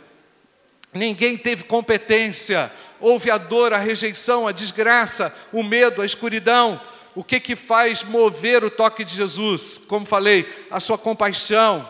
Ninguém 0.93 1.35
teve 1.35 1.63
competência. 1.63 2.71
Houve 2.99 3.31
a 3.31 3.37
dor, 3.39 3.73
a 3.73 3.77
rejeição, 3.79 4.47
a 4.47 4.51
desgraça, 4.51 5.33
o 5.51 5.63
medo, 5.63 6.01
a 6.01 6.05
escuridão. 6.05 6.79
O 7.15 7.23
que 7.23 7.39
que 7.39 7.55
faz 7.55 8.03
mover 8.03 8.63
o 8.63 8.71
toque 8.71 9.03
de 9.03 9.13
Jesus? 9.15 9.79
Como 9.87 10.05
falei, 10.05 10.47
a 10.71 10.79
sua 10.79 10.97
compaixão. 10.97 11.87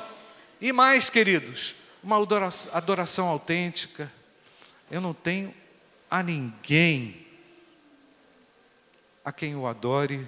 E 0.60 0.74
mais, 0.74 1.10
queridos, 1.10 1.76
uma 2.04 2.22
adoração, 2.22 2.72
adoração 2.76 3.28
autêntica. 3.28 4.12
Eu 4.92 5.00
não 5.00 5.14
tenho 5.14 5.54
a 6.10 6.22
ninguém 6.22 7.26
a 9.24 9.32
quem 9.32 9.54
eu 9.54 9.66
adore 9.66 10.28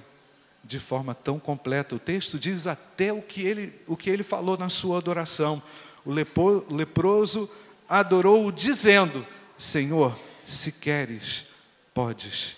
de 0.63 0.79
forma 0.79 1.13
tão 1.13 1.39
completa. 1.39 1.95
O 1.95 1.99
texto 1.99 2.39
diz 2.39 2.65
até 2.65 3.13
o 3.13 3.21
que 3.21 3.41
ele, 3.41 3.73
o 3.85 3.95
que 3.95 4.09
ele 4.09 4.23
falou 4.23 4.57
na 4.57 4.69
sua 4.69 4.97
adoração. 4.97 5.61
O 6.05 6.11
leproso 6.11 7.49
adorou-o 7.87 8.51
dizendo: 8.51 9.25
Senhor, 9.57 10.17
se 10.45 10.71
queres, 10.71 11.45
podes 11.93 12.57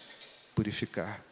purificar. 0.56 1.27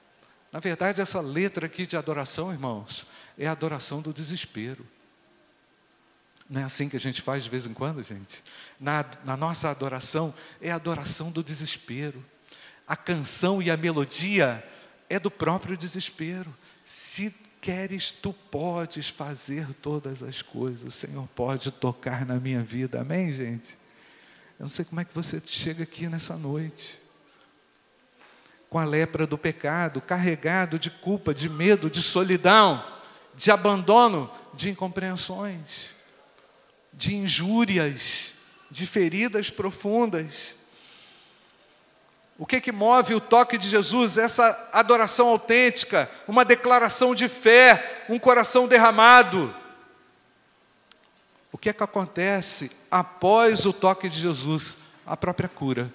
Na 0.55 0.61
verdade, 0.61 1.01
essa 1.01 1.19
letra 1.19 1.65
aqui 1.65 1.85
de 1.85 1.97
adoração, 1.97 2.49
irmãos, 2.49 3.05
é 3.37 3.45
a 3.45 3.51
adoração 3.51 4.01
do 4.01 4.13
desespero. 4.13 4.87
Não 6.49 6.61
é 6.61 6.63
assim 6.63 6.87
que 6.87 6.95
a 6.95 6.99
gente 6.99 7.21
faz 7.21 7.43
de 7.43 7.49
vez 7.49 7.65
em 7.65 7.73
quando, 7.73 8.01
gente? 8.01 8.41
Na, 8.79 9.03
na 9.25 9.35
nossa 9.35 9.69
adoração, 9.69 10.33
é 10.61 10.71
a 10.71 10.75
adoração 10.75 11.29
do 11.29 11.43
desespero. 11.43 12.23
A 12.87 12.95
canção 12.95 13.61
e 13.61 13.69
a 13.69 13.75
melodia 13.75 14.65
é 15.09 15.19
do 15.19 15.29
próprio 15.29 15.75
desespero. 15.75 16.55
Se 16.85 17.35
queres, 17.59 18.13
tu 18.13 18.31
podes 18.31 19.09
fazer 19.09 19.73
todas 19.81 20.23
as 20.23 20.41
coisas. 20.41 20.83
O 20.83 20.97
Senhor 20.97 21.27
pode 21.35 21.69
tocar 21.69 22.25
na 22.25 22.39
minha 22.39 22.61
vida. 22.61 23.01
Amém, 23.01 23.33
gente? 23.33 23.77
Eu 24.57 24.63
não 24.63 24.69
sei 24.69 24.85
como 24.85 25.01
é 25.01 25.03
que 25.03 25.13
você 25.13 25.41
chega 25.45 25.83
aqui 25.83 26.07
nessa 26.07 26.37
noite. 26.37 27.03
Com 28.75 28.79
a 28.79 28.83
lepra 28.83 29.25
do 29.25 29.37
pecado, 29.37 30.01
carregado 30.01 30.77
de 30.77 30.91
culpa, 30.91 31.33
de 31.33 31.47
medo, 31.47 31.89
de 31.89 32.01
solidão, 32.01 32.85
de 33.33 33.49
abandono, 33.49 34.29
de 34.53 34.69
incompreensões, 34.69 35.91
de 36.91 37.15
injúrias, 37.15 38.33
de 38.69 38.85
feridas 38.85 39.49
profundas. 39.49 40.57
O 42.37 42.45
que 42.45 42.59
que 42.59 42.73
move 42.73 43.13
o 43.13 43.21
toque 43.21 43.57
de 43.57 43.65
Jesus? 43.69 44.17
Essa 44.17 44.69
adoração 44.73 45.29
autêntica, 45.29 46.11
uma 46.27 46.43
declaração 46.43 47.15
de 47.15 47.29
fé, 47.29 48.03
um 48.09 48.19
coração 48.19 48.67
derramado. 48.67 49.55
O 51.49 51.57
que 51.57 51.69
é 51.69 51.73
que 51.73 51.81
acontece 51.81 52.69
após 52.91 53.65
o 53.65 53.71
toque 53.71 54.09
de 54.09 54.19
Jesus? 54.19 54.79
A 55.05 55.15
própria 55.15 55.47
cura 55.47 55.89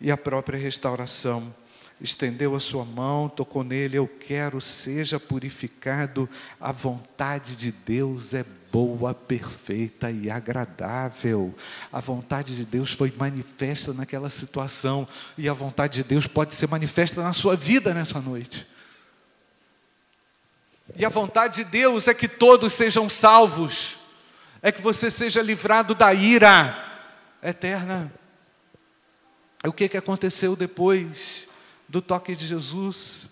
e 0.00 0.10
a 0.10 0.16
própria 0.16 0.58
restauração. 0.58 1.59
Estendeu 2.00 2.54
a 2.54 2.60
sua 2.60 2.84
mão, 2.84 3.28
tocou 3.28 3.62
nele, 3.62 3.98
eu 3.98 4.08
quero, 4.08 4.60
seja 4.60 5.20
purificado. 5.20 6.28
A 6.58 6.72
vontade 6.72 7.56
de 7.56 7.70
Deus 7.70 8.32
é 8.32 8.44
boa, 8.72 9.12
perfeita 9.12 10.10
e 10.10 10.30
agradável. 10.30 11.54
A 11.92 12.00
vontade 12.00 12.56
de 12.56 12.64
Deus 12.64 12.92
foi 12.92 13.12
manifesta 13.16 13.92
naquela 13.92 14.30
situação 14.30 15.06
e 15.36 15.48
a 15.48 15.52
vontade 15.52 16.02
de 16.02 16.04
Deus 16.04 16.26
pode 16.26 16.54
ser 16.54 16.68
manifesta 16.68 17.22
na 17.22 17.34
sua 17.34 17.54
vida 17.54 17.92
nessa 17.92 18.20
noite. 18.20 18.66
E 20.96 21.04
a 21.04 21.10
vontade 21.10 21.56
de 21.56 21.64
Deus 21.64 22.08
é 22.08 22.14
que 22.14 22.26
todos 22.26 22.72
sejam 22.72 23.08
salvos 23.08 23.98
é 24.62 24.70
que 24.70 24.82
você 24.82 25.10
seja 25.10 25.42
livrado 25.42 25.94
da 25.94 26.12
ira 26.12 26.76
eterna. 27.42 28.12
O 29.64 29.72
que, 29.72 29.88
que 29.88 29.96
aconteceu 29.96 30.56
depois 30.56 31.49
do 31.90 32.00
toque 32.00 32.36
de 32.36 32.46
Jesus? 32.46 33.30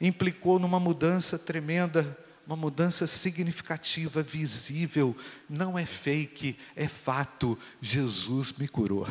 Implicou 0.00 0.58
numa 0.58 0.78
mudança 0.78 1.36
tremenda, 1.36 2.16
uma 2.46 2.54
mudança 2.54 3.08
significativa, 3.08 4.22
visível. 4.22 5.16
Não 5.48 5.76
é 5.76 5.84
fake, 5.84 6.56
é 6.76 6.86
fato. 6.86 7.58
Jesus 7.82 8.52
me 8.52 8.68
curou. 8.68 9.06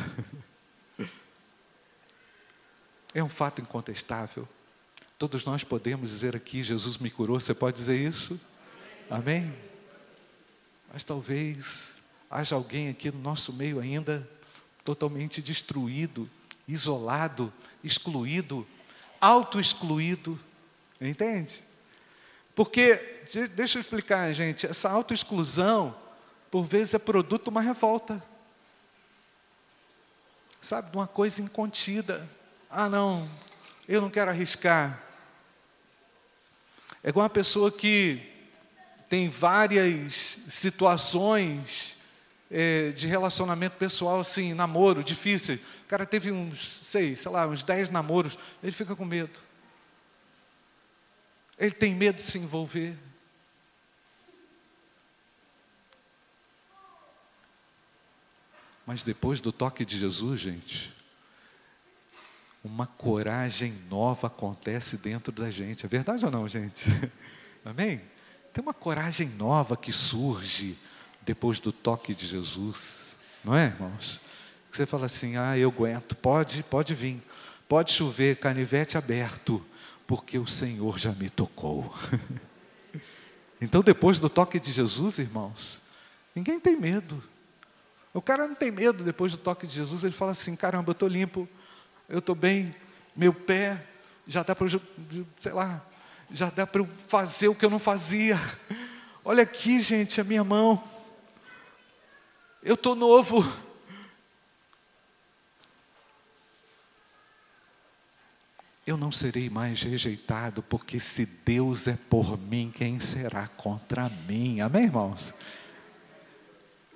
É 3.12 3.22
um 3.22 3.28
fato 3.28 3.60
incontestável. 3.60 4.48
Todos 5.18 5.44
nós 5.44 5.62
podemos 5.62 6.10
dizer 6.10 6.34
aqui: 6.34 6.62
Jesus 6.62 6.98
me 6.98 7.10
curou. 7.10 7.38
Você 7.38 7.54
pode 7.54 7.76
dizer 7.76 7.96
isso? 7.96 8.40
Amém? 9.10 9.54
Mas 10.92 11.04
talvez 11.04 11.98
haja 12.30 12.54
alguém 12.54 12.88
aqui 12.88 13.10
no 13.10 13.20
nosso 13.20 13.52
meio 13.52 13.80
ainda 13.80 14.28
totalmente 14.84 15.42
destruído, 15.42 16.30
isolado, 16.66 17.52
excluído, 17.82 18.66
auto-excluído. 19.20 20.38
Entende? 21.00 21.62
Porque, 22.54 22.96
deixa 23.54 23.78
eu 23.78 23.82
explicar, 23.82 24.32
gente, 24.32 24.66
essa 24.66 24.90
auto-exclusão, 24.90 25.94
por 26.50 26.64
vezes, 26.64 26.94
é 26.94 26.98
produto 26.98 27.44
de 27.44 27.50
uma 27.50 27.60
revolta. 27.60 28.22
Sabe, 30.60 30.90
de 30.90 30.96
uma 30.96 31.06
coisa 31.06 31.42
incontida. 31.42 32.28
Ah, 32.70 32.88
não, 32.88 33.28
eu 33.86 34.00
não 34.00 34.10
quero 34.10 34.30
arriscar. 34.30 35.02
É 37.04 37.10
igual 37.10 37.24
uma 37.24 37.30
pessoa 37.30 37.70
que 37.70 38.32
tem 39.08 39.28
várias 39.28 40.14
situações 40.48 41.95
é, 42.50 42.90
de 42.90 43.06
relacionamento 43.06 43.76
pessoal, 43.76 44.20
assim, 44.20 44.54
namoro, 44.54 45.02
difícil. 45.02 45.56
O 45.84 45.88
cara 45.88 46.06
teve 46.06 46.30
uns, 46.30 46.60
sei, 46.60 47.16
sei 47.16 47.30
lá, 47.30 47.46
uns 47.46 47.62
dez 47.62 47.90
namoros, 47.90 48.38
ele 48.62 48.72
fica 48.72 48.94
com 48.94 49.04
medo. 49.04 49.38
Ele 51.58 51.72
tem 51.72 51.94
medo 51.94 52.16
de 52.16 52.22
se 52.22 52.38
envolver. 52.38 52.96
Mas 58.84 59.02
depois 59.02 59.40
do 59.40 59.50
toque 59.50 59.84
de 59.84 59.98
Jesus, 59.98 60.40
gente, 60.40 60.94
uma 62.62 62.86
coragem 62.86 63.72
nova 63.88 64.28
acontece 64.28 64.96
dentro 64.98 65.32
da 65.32 65.50
gente. 65.50 65.84
É 65.84 65.88
verdade 65.88 66.24
ou 66.24 66.30
não, 66.30 66.46
gente? 66.46 66.84
Amém? 67.64 68.00
Tem 68.52 68.62
uma 68.62 68.74
coragem 68.74 69.28
nova 69.30 69.76
que 69.76 69.92
surge 69.92 70.78
depois 71.26 71.58
do 71.58 71.72
toque 71.72 72.14
de 72.14 72.24
Jesus, 72.24 73.16
não 73.44 73.54
é, 73.54 73.66
irmãos? 73.66 74.20
Você 74.70 74.86
fala 74.86 75.06
assim: 75.06 75.36
ah, 75.36 75.58
eu 75.58 75.68
aguento, 75.68 76.14
pode, 76.16 76.62
pode 76.62 76.94
vir, 76.94 77.20
pode 77.68 77.92
chover, 77.92 78.36
canivete 78.36 78.96
aberto, 78.96 79.64
porque 80.06 80.38
o 80.38 80.46
Senhor 80.46 80.98
já 80.98 81.10
me 81.10 81.28
tocou. 81.28 81.92
então, 83.60 83.82
depois 83.82 84.20
do 84.20 84.30
toque 84.30 84.60
de 84.60 84.70
Jesus, 84.70 85.18
irmãos, 85.18 85.82
ninguém 86.34 86.60
tem 86.60 86.76
medo. 86.76 87.22
O 88.14 88.22
cara 88.22 88.46
não 88.46 88.54
tem 88.54 88.70
medo 88.70 89.02
depois 89.02 89.32
do 89.32 89.38
toque 89.38 89.66
de 89.66 89.74
Jesus, 89.74 90.04
ele 90.04 90.14
fala 90.14 90.30
assim: 90.30 90.54
caramba, 90.54 90.90
eu 90.90 90.92
estou 90.92 91.08
limpo, 91.08 91.48
eu 92.08 92.20
estou 92.20 92.36
bem, 92.36 92.72
meu 93.16 93.34
pé 93.34 93.84
já 94.28 94.42
dá 94.42 94.54
para, 94.54 94.66
sei 95.38 95.52
lá, 95.52 95.84
já 96.30 96.50
dá 96.50 96.66
para 96.66 96.84
fazer 96.84 97.48
o 97.48 97.54
que 97.54 97.64
eu 97.64 97.70
não 97.70 97.78
fazia. 97.78 98.38
Olha 99.24 99.42
aqui, 99.42 99.80
gente, 99.80 100.20
a 100.20 100.24
minha 100.24 100.44
mão. 100.44 100.95
Eu 102.66 102.74
estou 102.74 102.96
novo. 102.96 103.46
Eu 108.84 108.96
não 108.96 109.12
serei 109.12 109.48
mais 109.48 109.80
rejeitado, 109.84 110.64
porque 110.64 110.98
se 110.98 111.26
Deus 111.44 111.86
é 111.86 111.96
por 112.10 112.36
mim, 112.36 112.72
quem 112.74 112.98
será 112.98 113.46
contra 113.46 114.08
mim? 114.08 114.60
Amém, 114.60 114.82
irmãos? 114.82 115.32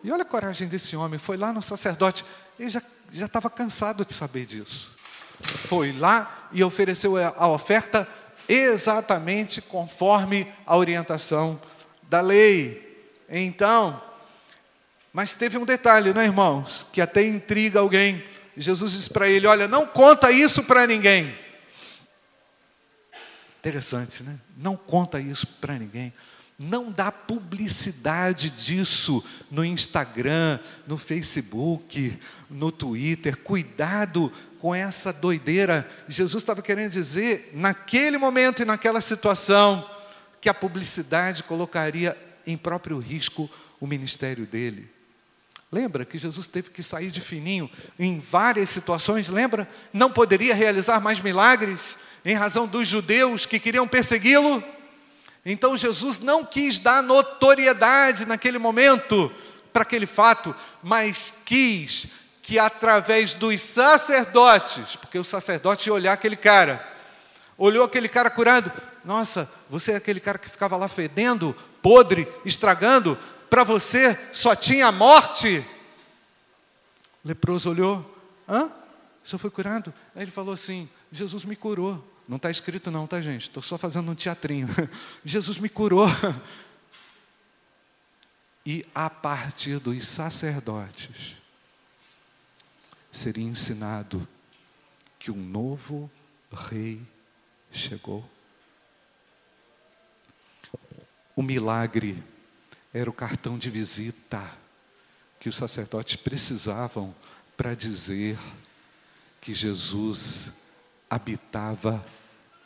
E 0.02 0.10
olha 0.10 0.22
a 0.22 0.24
coragem 0.24 0.66
desse 0.66 0.96
homem, 0.96 1.20
foi 1.20 1.36
lá 1.36 1.52
no 1.52 1.62
sacerdote, 1.62 2.24
ele 2.58 2.68
já 2.68 2.82
estava 3.12 3.48
cansado 3.48 4.04
de 4.04 4.12
saber 4.12 4.46
disso. 4.46 4.96
Foi 5.40 5.92
lá 5.92 6.48
e 6.50 6.64
ofereceu 6.64 7.16
a 7.16 7.46
oferta 7.46 8.08
exatamente 8.48 9.62
conforme 9.62 10.52
a 10.66 10.76
orientação 10.76 11.62
da 12.02 12.20
lei. 12.20 13.14
Então, 13.28 14.09
mas 15.12 15.34
teve 15.34 15.58
um 15.58 15.64
detalhe, 15.64 16.12
não 16.12 16.20
é, 16.20 16.24
irmãos, 16.24 16.86
que 16.92 17.00
até 17.00 17.22
intriga 17.24 17.80
alguém. 17.80 18.22
Jesus 18.56 18.92
disse 18.92 19.10
para 19.10 19.28
ele: 19.28 19.46
Olha, 19.46 19.66
não 19.66 19.86
conta 19.86 20.30
isso 20.30 20.62
para 20.62 20.86
ninguém. 20.86 21.34
Interessante, 23.58 24.22
né? 24.22 24.38
Não 24.56 24.76
conta 24.76 25.20
isso 25.20 25.46
para 25.46 25.78
ninguém. 25.78 26.12
Não 26.58 26.92
dá 26.92 27.10
publicidade 27.10 28.50
disso 28.50 29.24
no 29.50 29.64
Instagram, 29.64 30.58
no 30.86 30.98
Facebook, 30.98 32.18
no 32.50 32.70
Twitter. 32.70 33.36
Cuidado 33.38 34.30
com 34.58 34.74
essa 34.74 35.12
doideira. 35.12 35.88
Jesus 36.06 36.42
estava 36.42 36.62
querendo 36.62 36.92
dizer, 36.92 37.50
naquele 37.54 38.18
momento 38.18 38.62
e 38.62 38.66
naquela 38.66 39.00
situação, 39.00 39.88
que 40.40 40.48
a 40.48 40.54
publicidade 40.54 41.42
colocaria 41.42 42.16
em 42.46 42.56
próprio 42.56 42.98
risco 42.98 43.50
o 43.80 43.86
ministério 43.86 44.46
dele. 44.46 44.99
Lembra 45.72 46.04
que 46.04 46.18
Jesus 46.18 46.48
teve 46.48 46.70
que 46.70 46.82
sair 46.82 47.10
de 47.10 47.20
fininho 47.20 47.70
em 47.98 48.18
várias 48.18 48.70
situações? 48.70 49.28
Lembra? 49.28 49.68
Não 49.92 50.10
poderia 50.10 50.54
realizar 50.54 51.00
mais 51.00 51.20
milagres 51.20 51.96
em 52.24 52.34
razão 52.34 52.66
dos 52.66 52.88
judeus 52.88 53.46
que 53.46 53.60
queriam 53.60 53.86
persegui-lo? 53.86 54.62
Então 55.44 55.76
Jesus 55.76 56.18
não 56.18 56.44
quis 56.44 56.78
dar 56.80 57.02
notoriedade 57.02 58.26
naquele 58.26 58.58
momento 58.58 59.32
para 59.72 59.82
aquele 59.82 60.06
fato, 60.06 60.54
mas 60.82 61.32
quis 61.44 62.08
que 62.42 62.58
através 62.58 63.34
dos 63.34 63.62
sacerdotes, 63.62 64.96
porque 64.96 65.18
o 65.18 65.24
sacerdote 65.24 65.88
ia 65.88 65.94
olhar 65.94 66.12
aquele 66.12 66.36
cara, 66.36 66.84
olhou 67.56 67.84
aquele 67.84 68.08
cara 68.08 68.28
curado, 68.28 68.72
nossa, 69.04 69.48
você 69.68 69.92
é 69.92 69.96
aquele 69.96 70.18
cara 70.18 70.36
que 70.36 70.50
ficava 70.50 70.76
lá 70.76 70.88
fedendo, 70.88 71.56
podre, 71.80 72.26
estragando, 72.44 73.16
para 73.50 73.64
você 73.64 74.16
só 74.32 74.54
tinha 74.54 74.86
a 74.86 74.92
morte. 74.92 75.58
O 77.24 77.28
leproso 77.28 77.68
olhou, 77.68 78.18
hã? 78.48 78.66
O 78.66 79.28
senhor 79.28 79.40
foi 79.40 79.50
curado? 79.50 79.92
Aí 80.14 80.22
ele 80.22 80.30
falou 80.30 80.54
assim: 80.54 80.88
Jesus 81.10 81.44
me 81.44 81.56
curou. 81.56 82.06
Não 82.26 82.36
está 82.36 82.48
escrito, 82.48 82.92
não, 82.92 83.08
tá, 83.08 83.20
gente? 83.20 83.42
Estou 83.42 83.62
só 83.62 83.76
fazendo 83.76 84.10
um 84.10 84.14
teatrinho. 84.14 84.68
Jesus 85.24 85.58
me 85.58 85.68
curou. 85.68 86.06
E 88.64 88.84
a 88.94 89.10
partir 89.10 89.80
dos 89.80 90.06
sacerdotes, 90.06 91.36
seria 93.10 93.44
ensinado 93.44 94.26
que 95.18 95.30
um 95.30 95.36
novo 95.36 96.10
rei 96.52 97.00
chegou. 97.72 98.24
O 101.34 101.42
milagre 101.42 102.22
era 102.92 103.08
o 103.08 103.12
cartão 103.12 103.56
de 103.56 103.70
visita 103.70 104.42
que 105.38 105.48
os 105.48 105.56
sacerdotes 105.56 106.16
precisavam 106.16 107.14
para 107.56 107.74
dizer 107.74 108.38
que 109.40 109.54
Jesus 109.54 110.66
habitava 111.08 112.04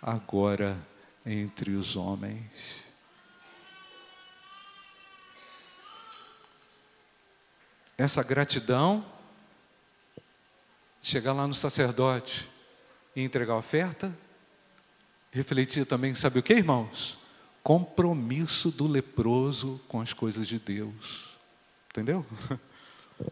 agora 0.03 0.77
entre 1.25 1.73
os 1.73 1.95
homens. 1.97 2.85
Essa 7.97 8.23
gratidão, 8.25 9.07
chegar 11.01 11.33
lá 11.33 11.47
no 11.47 11.55
sacerdote 11.55 12.51
e 13.15 13.23
entregar 13.23 13.55
a 13.55 13.59
oferta, 13.59 14.17
refletia 15.31 15.87
também, 15.87 16.15
sabe 16.15 16.41
o 16.41 16.43
que, 16.43 16.55
irmãos? 16.55 17.24
Compromisso 17.65 18.71
do 18.71 18.87
leproso 18.87 19.81
com 19.89 20.01
as 20.01 20.13
coisas 20.13 20.47
de 20.47 20.61
Deus. 20.61 21.37
Entendeu? 21.91 22.25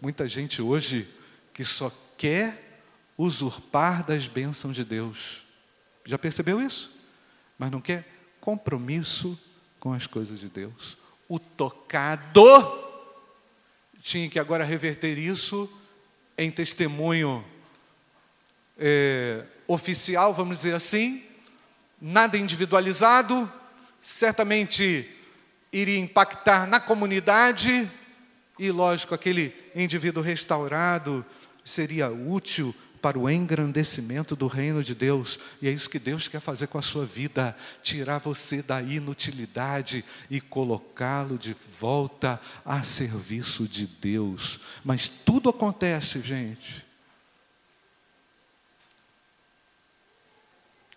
Muita 0.01 0.27
gente 0.27 0.61
hoje 0.61 1.07
que 1.53 1.64
só 1.64 1.92
quer 2.16 2.81
usurpar 3.16 4.05
das 4.05 4.27
bênçãos 4.27 4.75
de 4.75 4.85
Deus. 4.85 5.45
Já 6.05 6.18
percebeu 6.18 6.61
isso? 6.61 6.90
Mas 7.59 7.71
não 7.71 7.81
quer 7.81 8.09
compromisso 8.40 9.38
com 9.79 9.92
as 9.92 10.07
coisas 10.07 10.40
de 10.40 10.49
Deus. 10.49 10.97
O 11.29 11.38
tocado 11.38 12.42
tinha 14.01 14.29
que 14.29 14.38
agora 14.38 14.64
reverter 14.64 15.18
isso 15.18 15.71
em 16.37 16.51
testemunho 16.51 17.45
é, 18.79 19.45
oficial, 19.66 20.35
vamos 20.35 20.59
dizer 20.59 20.75
assim, 20.75 21.23
nada 22.01 22.37
individualizado, 22.37 23.51
certamente 24.03 25.09
iria 25.73 25.99
impactar 25.99 26.67
na 26.67 26.81
comunidade, 26.81 27.88
e 28.59 28.71
lógico, 28.71 29.15
aquele 29.15 29.55
indivíduo 29.75 30.23
restaurado 30.23 31.25
seria 31.65 32.11
útil 32.11 32.75
para 33.01 33.19
o 33.19 33.31
engrandecimento 33.31 34.37
do 34.37 34.47
reino 34.47 34.83
de 34.83 34.95
Deus. 34.95 35.38
E 35.61 35.69
é 35.69 35.71
isso 35.71 35.88
que 35.88 35.99
Deus 35.99 36.29
quer 36.29 36.41
fazer 36.41 36.67
com 36.67 36.79
a 36.79 36.83
sua 36.83 37.07
vida: 37.07 37.57
tirar 37.83 38.19
você 38.19 38.61
da 38.61 38.83
inutilidade 38.83 40.05
e 40.29 40.41
colocá-lo 40.41 41.38
de 41.38 41.57
volta 41.79 42.41
a 42.65 42.83
serviço 42.83 43.67
de 43.67 43.87
Deus. 43.87 44.61
Mas 44.85 45.09
tudo 45.09 45.49
acontece, 45.49 46.21
gente, 46.21 46.85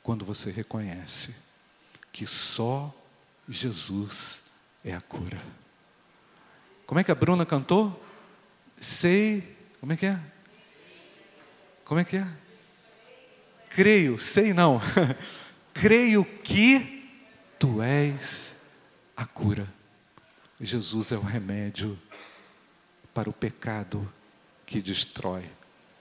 quando 0.03 0.25
você 0.25 0.51
reconhece 0.51 1.44
que 2.15 2.25
só 2.25 2.95
Jesus 3.45 4.43
é 4.85 4.93
a 4.93 5.01
cura. 5.01 5.41
Como 6.87 6.97
é 6.97 7.03
que 7.03 7.11
a 7.11 7.15
Bruna 7.15 7.45
cantou? 7.45 8.01
Sei, 8.79 9.57
como 9.81 9.91
é 9.91 9.97
que 9.97 10.05
é? 10.05 10.17
Como 11.83 11.99
é 11.99 12.05
que 12.05 12.15
é? 12.15 12.25
Creio, 13.69 14.17
sei 14.17 14.53
não. 14.53 14.81
Creio 15.75 16.23
que 16.23 17.03
tu 17.59 17.81
és 17.81 18.59
a 19.17 19.25
cura. 19.25 19.67
Jesus 20.61 21.11
é 21.11 21.17
o 21.17 21.21
remédio 21.21 21.99
para 23.13 23.29
o 23.29 23.33
pecado 23.33 24.09
que 24.65 24.81
destrói 24.81 25.51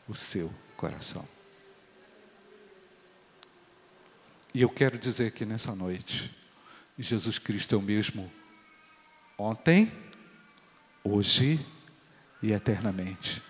o 0.06 0.14
seu 0.14 0.54
coração. 0.76 1.26
E 4.54 4.62
eu 4.62 4.70
quero 4.70 4.96
dizer 4.96 5.32
que 5.32 5.44
nessa 5.44 5.74
noite, 5.74 6.30
Jesus 6.96 7.38
Cristo 7.38 7.74
é 7.74 7.78
o 7.78 7.82
mesmo 7.82 8.32
ontem, 9.36 9.92
hoje 11.02 11.58
e 12.40 12.52
eternamente 12.52 13.42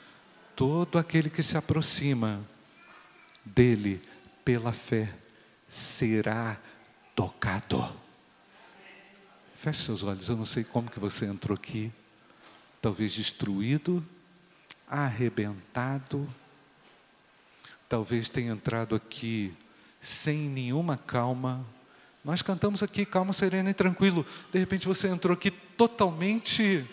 todo 0.56 0.98
aquele 0.98 1.28
que 1.28 1.42
se 1.42 1.56
aproxima 1.56 2.42
dele 3.44 4.00
pela 4.44 4.72
fé 4.72 5.12
será 5.68 6.58
tocado. 7.14 7.94
Feche 9.56 9.82
seus 9.82 10.02
olhos, 10.02 10.28
eu 10.28 10.36
não 10.36 10.44
sei 10.44 10.62
como 10.62 10.90
que 10.90 11.00
você 11.00 11.26
entrou 11.26 11.54
aqui, 11.54 11.92
talvez 12.80 13.14
destruído, 13.14 14.06
arrebentado, 14.86 16.28
talvez 17.88 18.30
tenha 18.30 18.52
entrado 18.52 18.94
aqui 18.94 19.54
sem 20.04 20.48
nenhuma 20.48 20.96
calma. 20.96 21.64
Nós 22.24 22.42
cantamos 22.42 22.82
aqui 22.82 23.04
calma, 23.04 23.32
serena 23.32 23.70
e 23.70 23.74
tranquilo. 23.74 24.24
De 24.52 24.58
repente 24.58 24.86
você 24.86 25.08
entrou 25.08 25.34
aqui 25.34 25.50
totalmente 25.50 26.84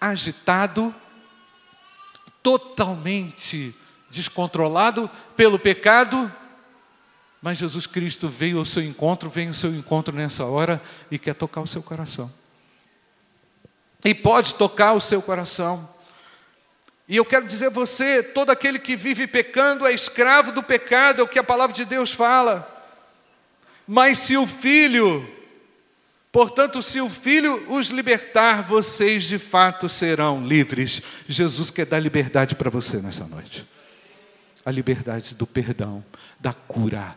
agitado, 0.00 0.94
totalmente 2.42 3.74
descontrolado 4.10 5.08
pelo 5.36 5.58
pecado, 5.58 6.30
mas 7.42 7.58
Jesus 7.58 7.86
Cristo 7.86 8.28
veio 8.28 8.58
ao 8.58 8.64
seu 8.64 8.82
encontro, 8.82 9.30
vem 9.30 9.48
ao 9.48 9.54
seu 9.54 9.74
encontro 9.74 10.14
nessa 10.14 10.44
hora 10.44 10.82
e 11.10 11.18
quer 11.18 11.34
tocar 11.34 11.60
o 11.60 11.66
seu 11.66 11.82
coração. 11.82 12.30
E 14.04 14.14
pode 14.14 14.54
tocar 14.54 14.94
o 14.94 15.00
seu 15.00 15.22
coração. 15.22 15.88
E 17.10 17.16
eu 17.16 17.24
quero 17.24 17.44
dizer 17.44 17.66
a 17.66 17.70
você, 17.70 18.22
todo 18.22 18.50
aquele 18.50 18.78
que 18.78 18.94
vive 18.94 19.26
pecando 19.26 19.84
é 19.84 19.92
escravo 19.92 20.52
do 20.52 20.62
pecado, 20.62 21.20
é 21.20 21.24
o 21.24 21.28
que 21.28 21.40
a 21.40 21.44
palavra 21.44 21.74
de 21.74 21.84
Deus 21.84 22.12
fala. 22.12 22.66
Mas 23.86 24.20
se 24.20 24.36
o 24.36 24.46
filho 24.46 25.28
Portanto, 26.32 26.80
se 26.80 27.00
o 27.00 27.10
Filho 27.10 27.66
os 27.68 27.88
libertar, 27.88 28.62
vocês 28.62 29.24
de 29.24 29.36
fato 29.36 29.88
serão 29.88 30.46
livres. 30.46 31.02
Jesus 31.26 31.72
quer 31.72 31.84
dar 31.84 31.98
liberdade 31.98 32.54
para 32.54 32.70
você 32.70 32.98
nessa 32.98 33.24
noite. 33.24 33.66
A 34.64 34.70
liberdade 34.70 35.34
do 35.34 35.46
perdão, 35.46 36.04
da 36.38 36.52
cura, 36.52 37.16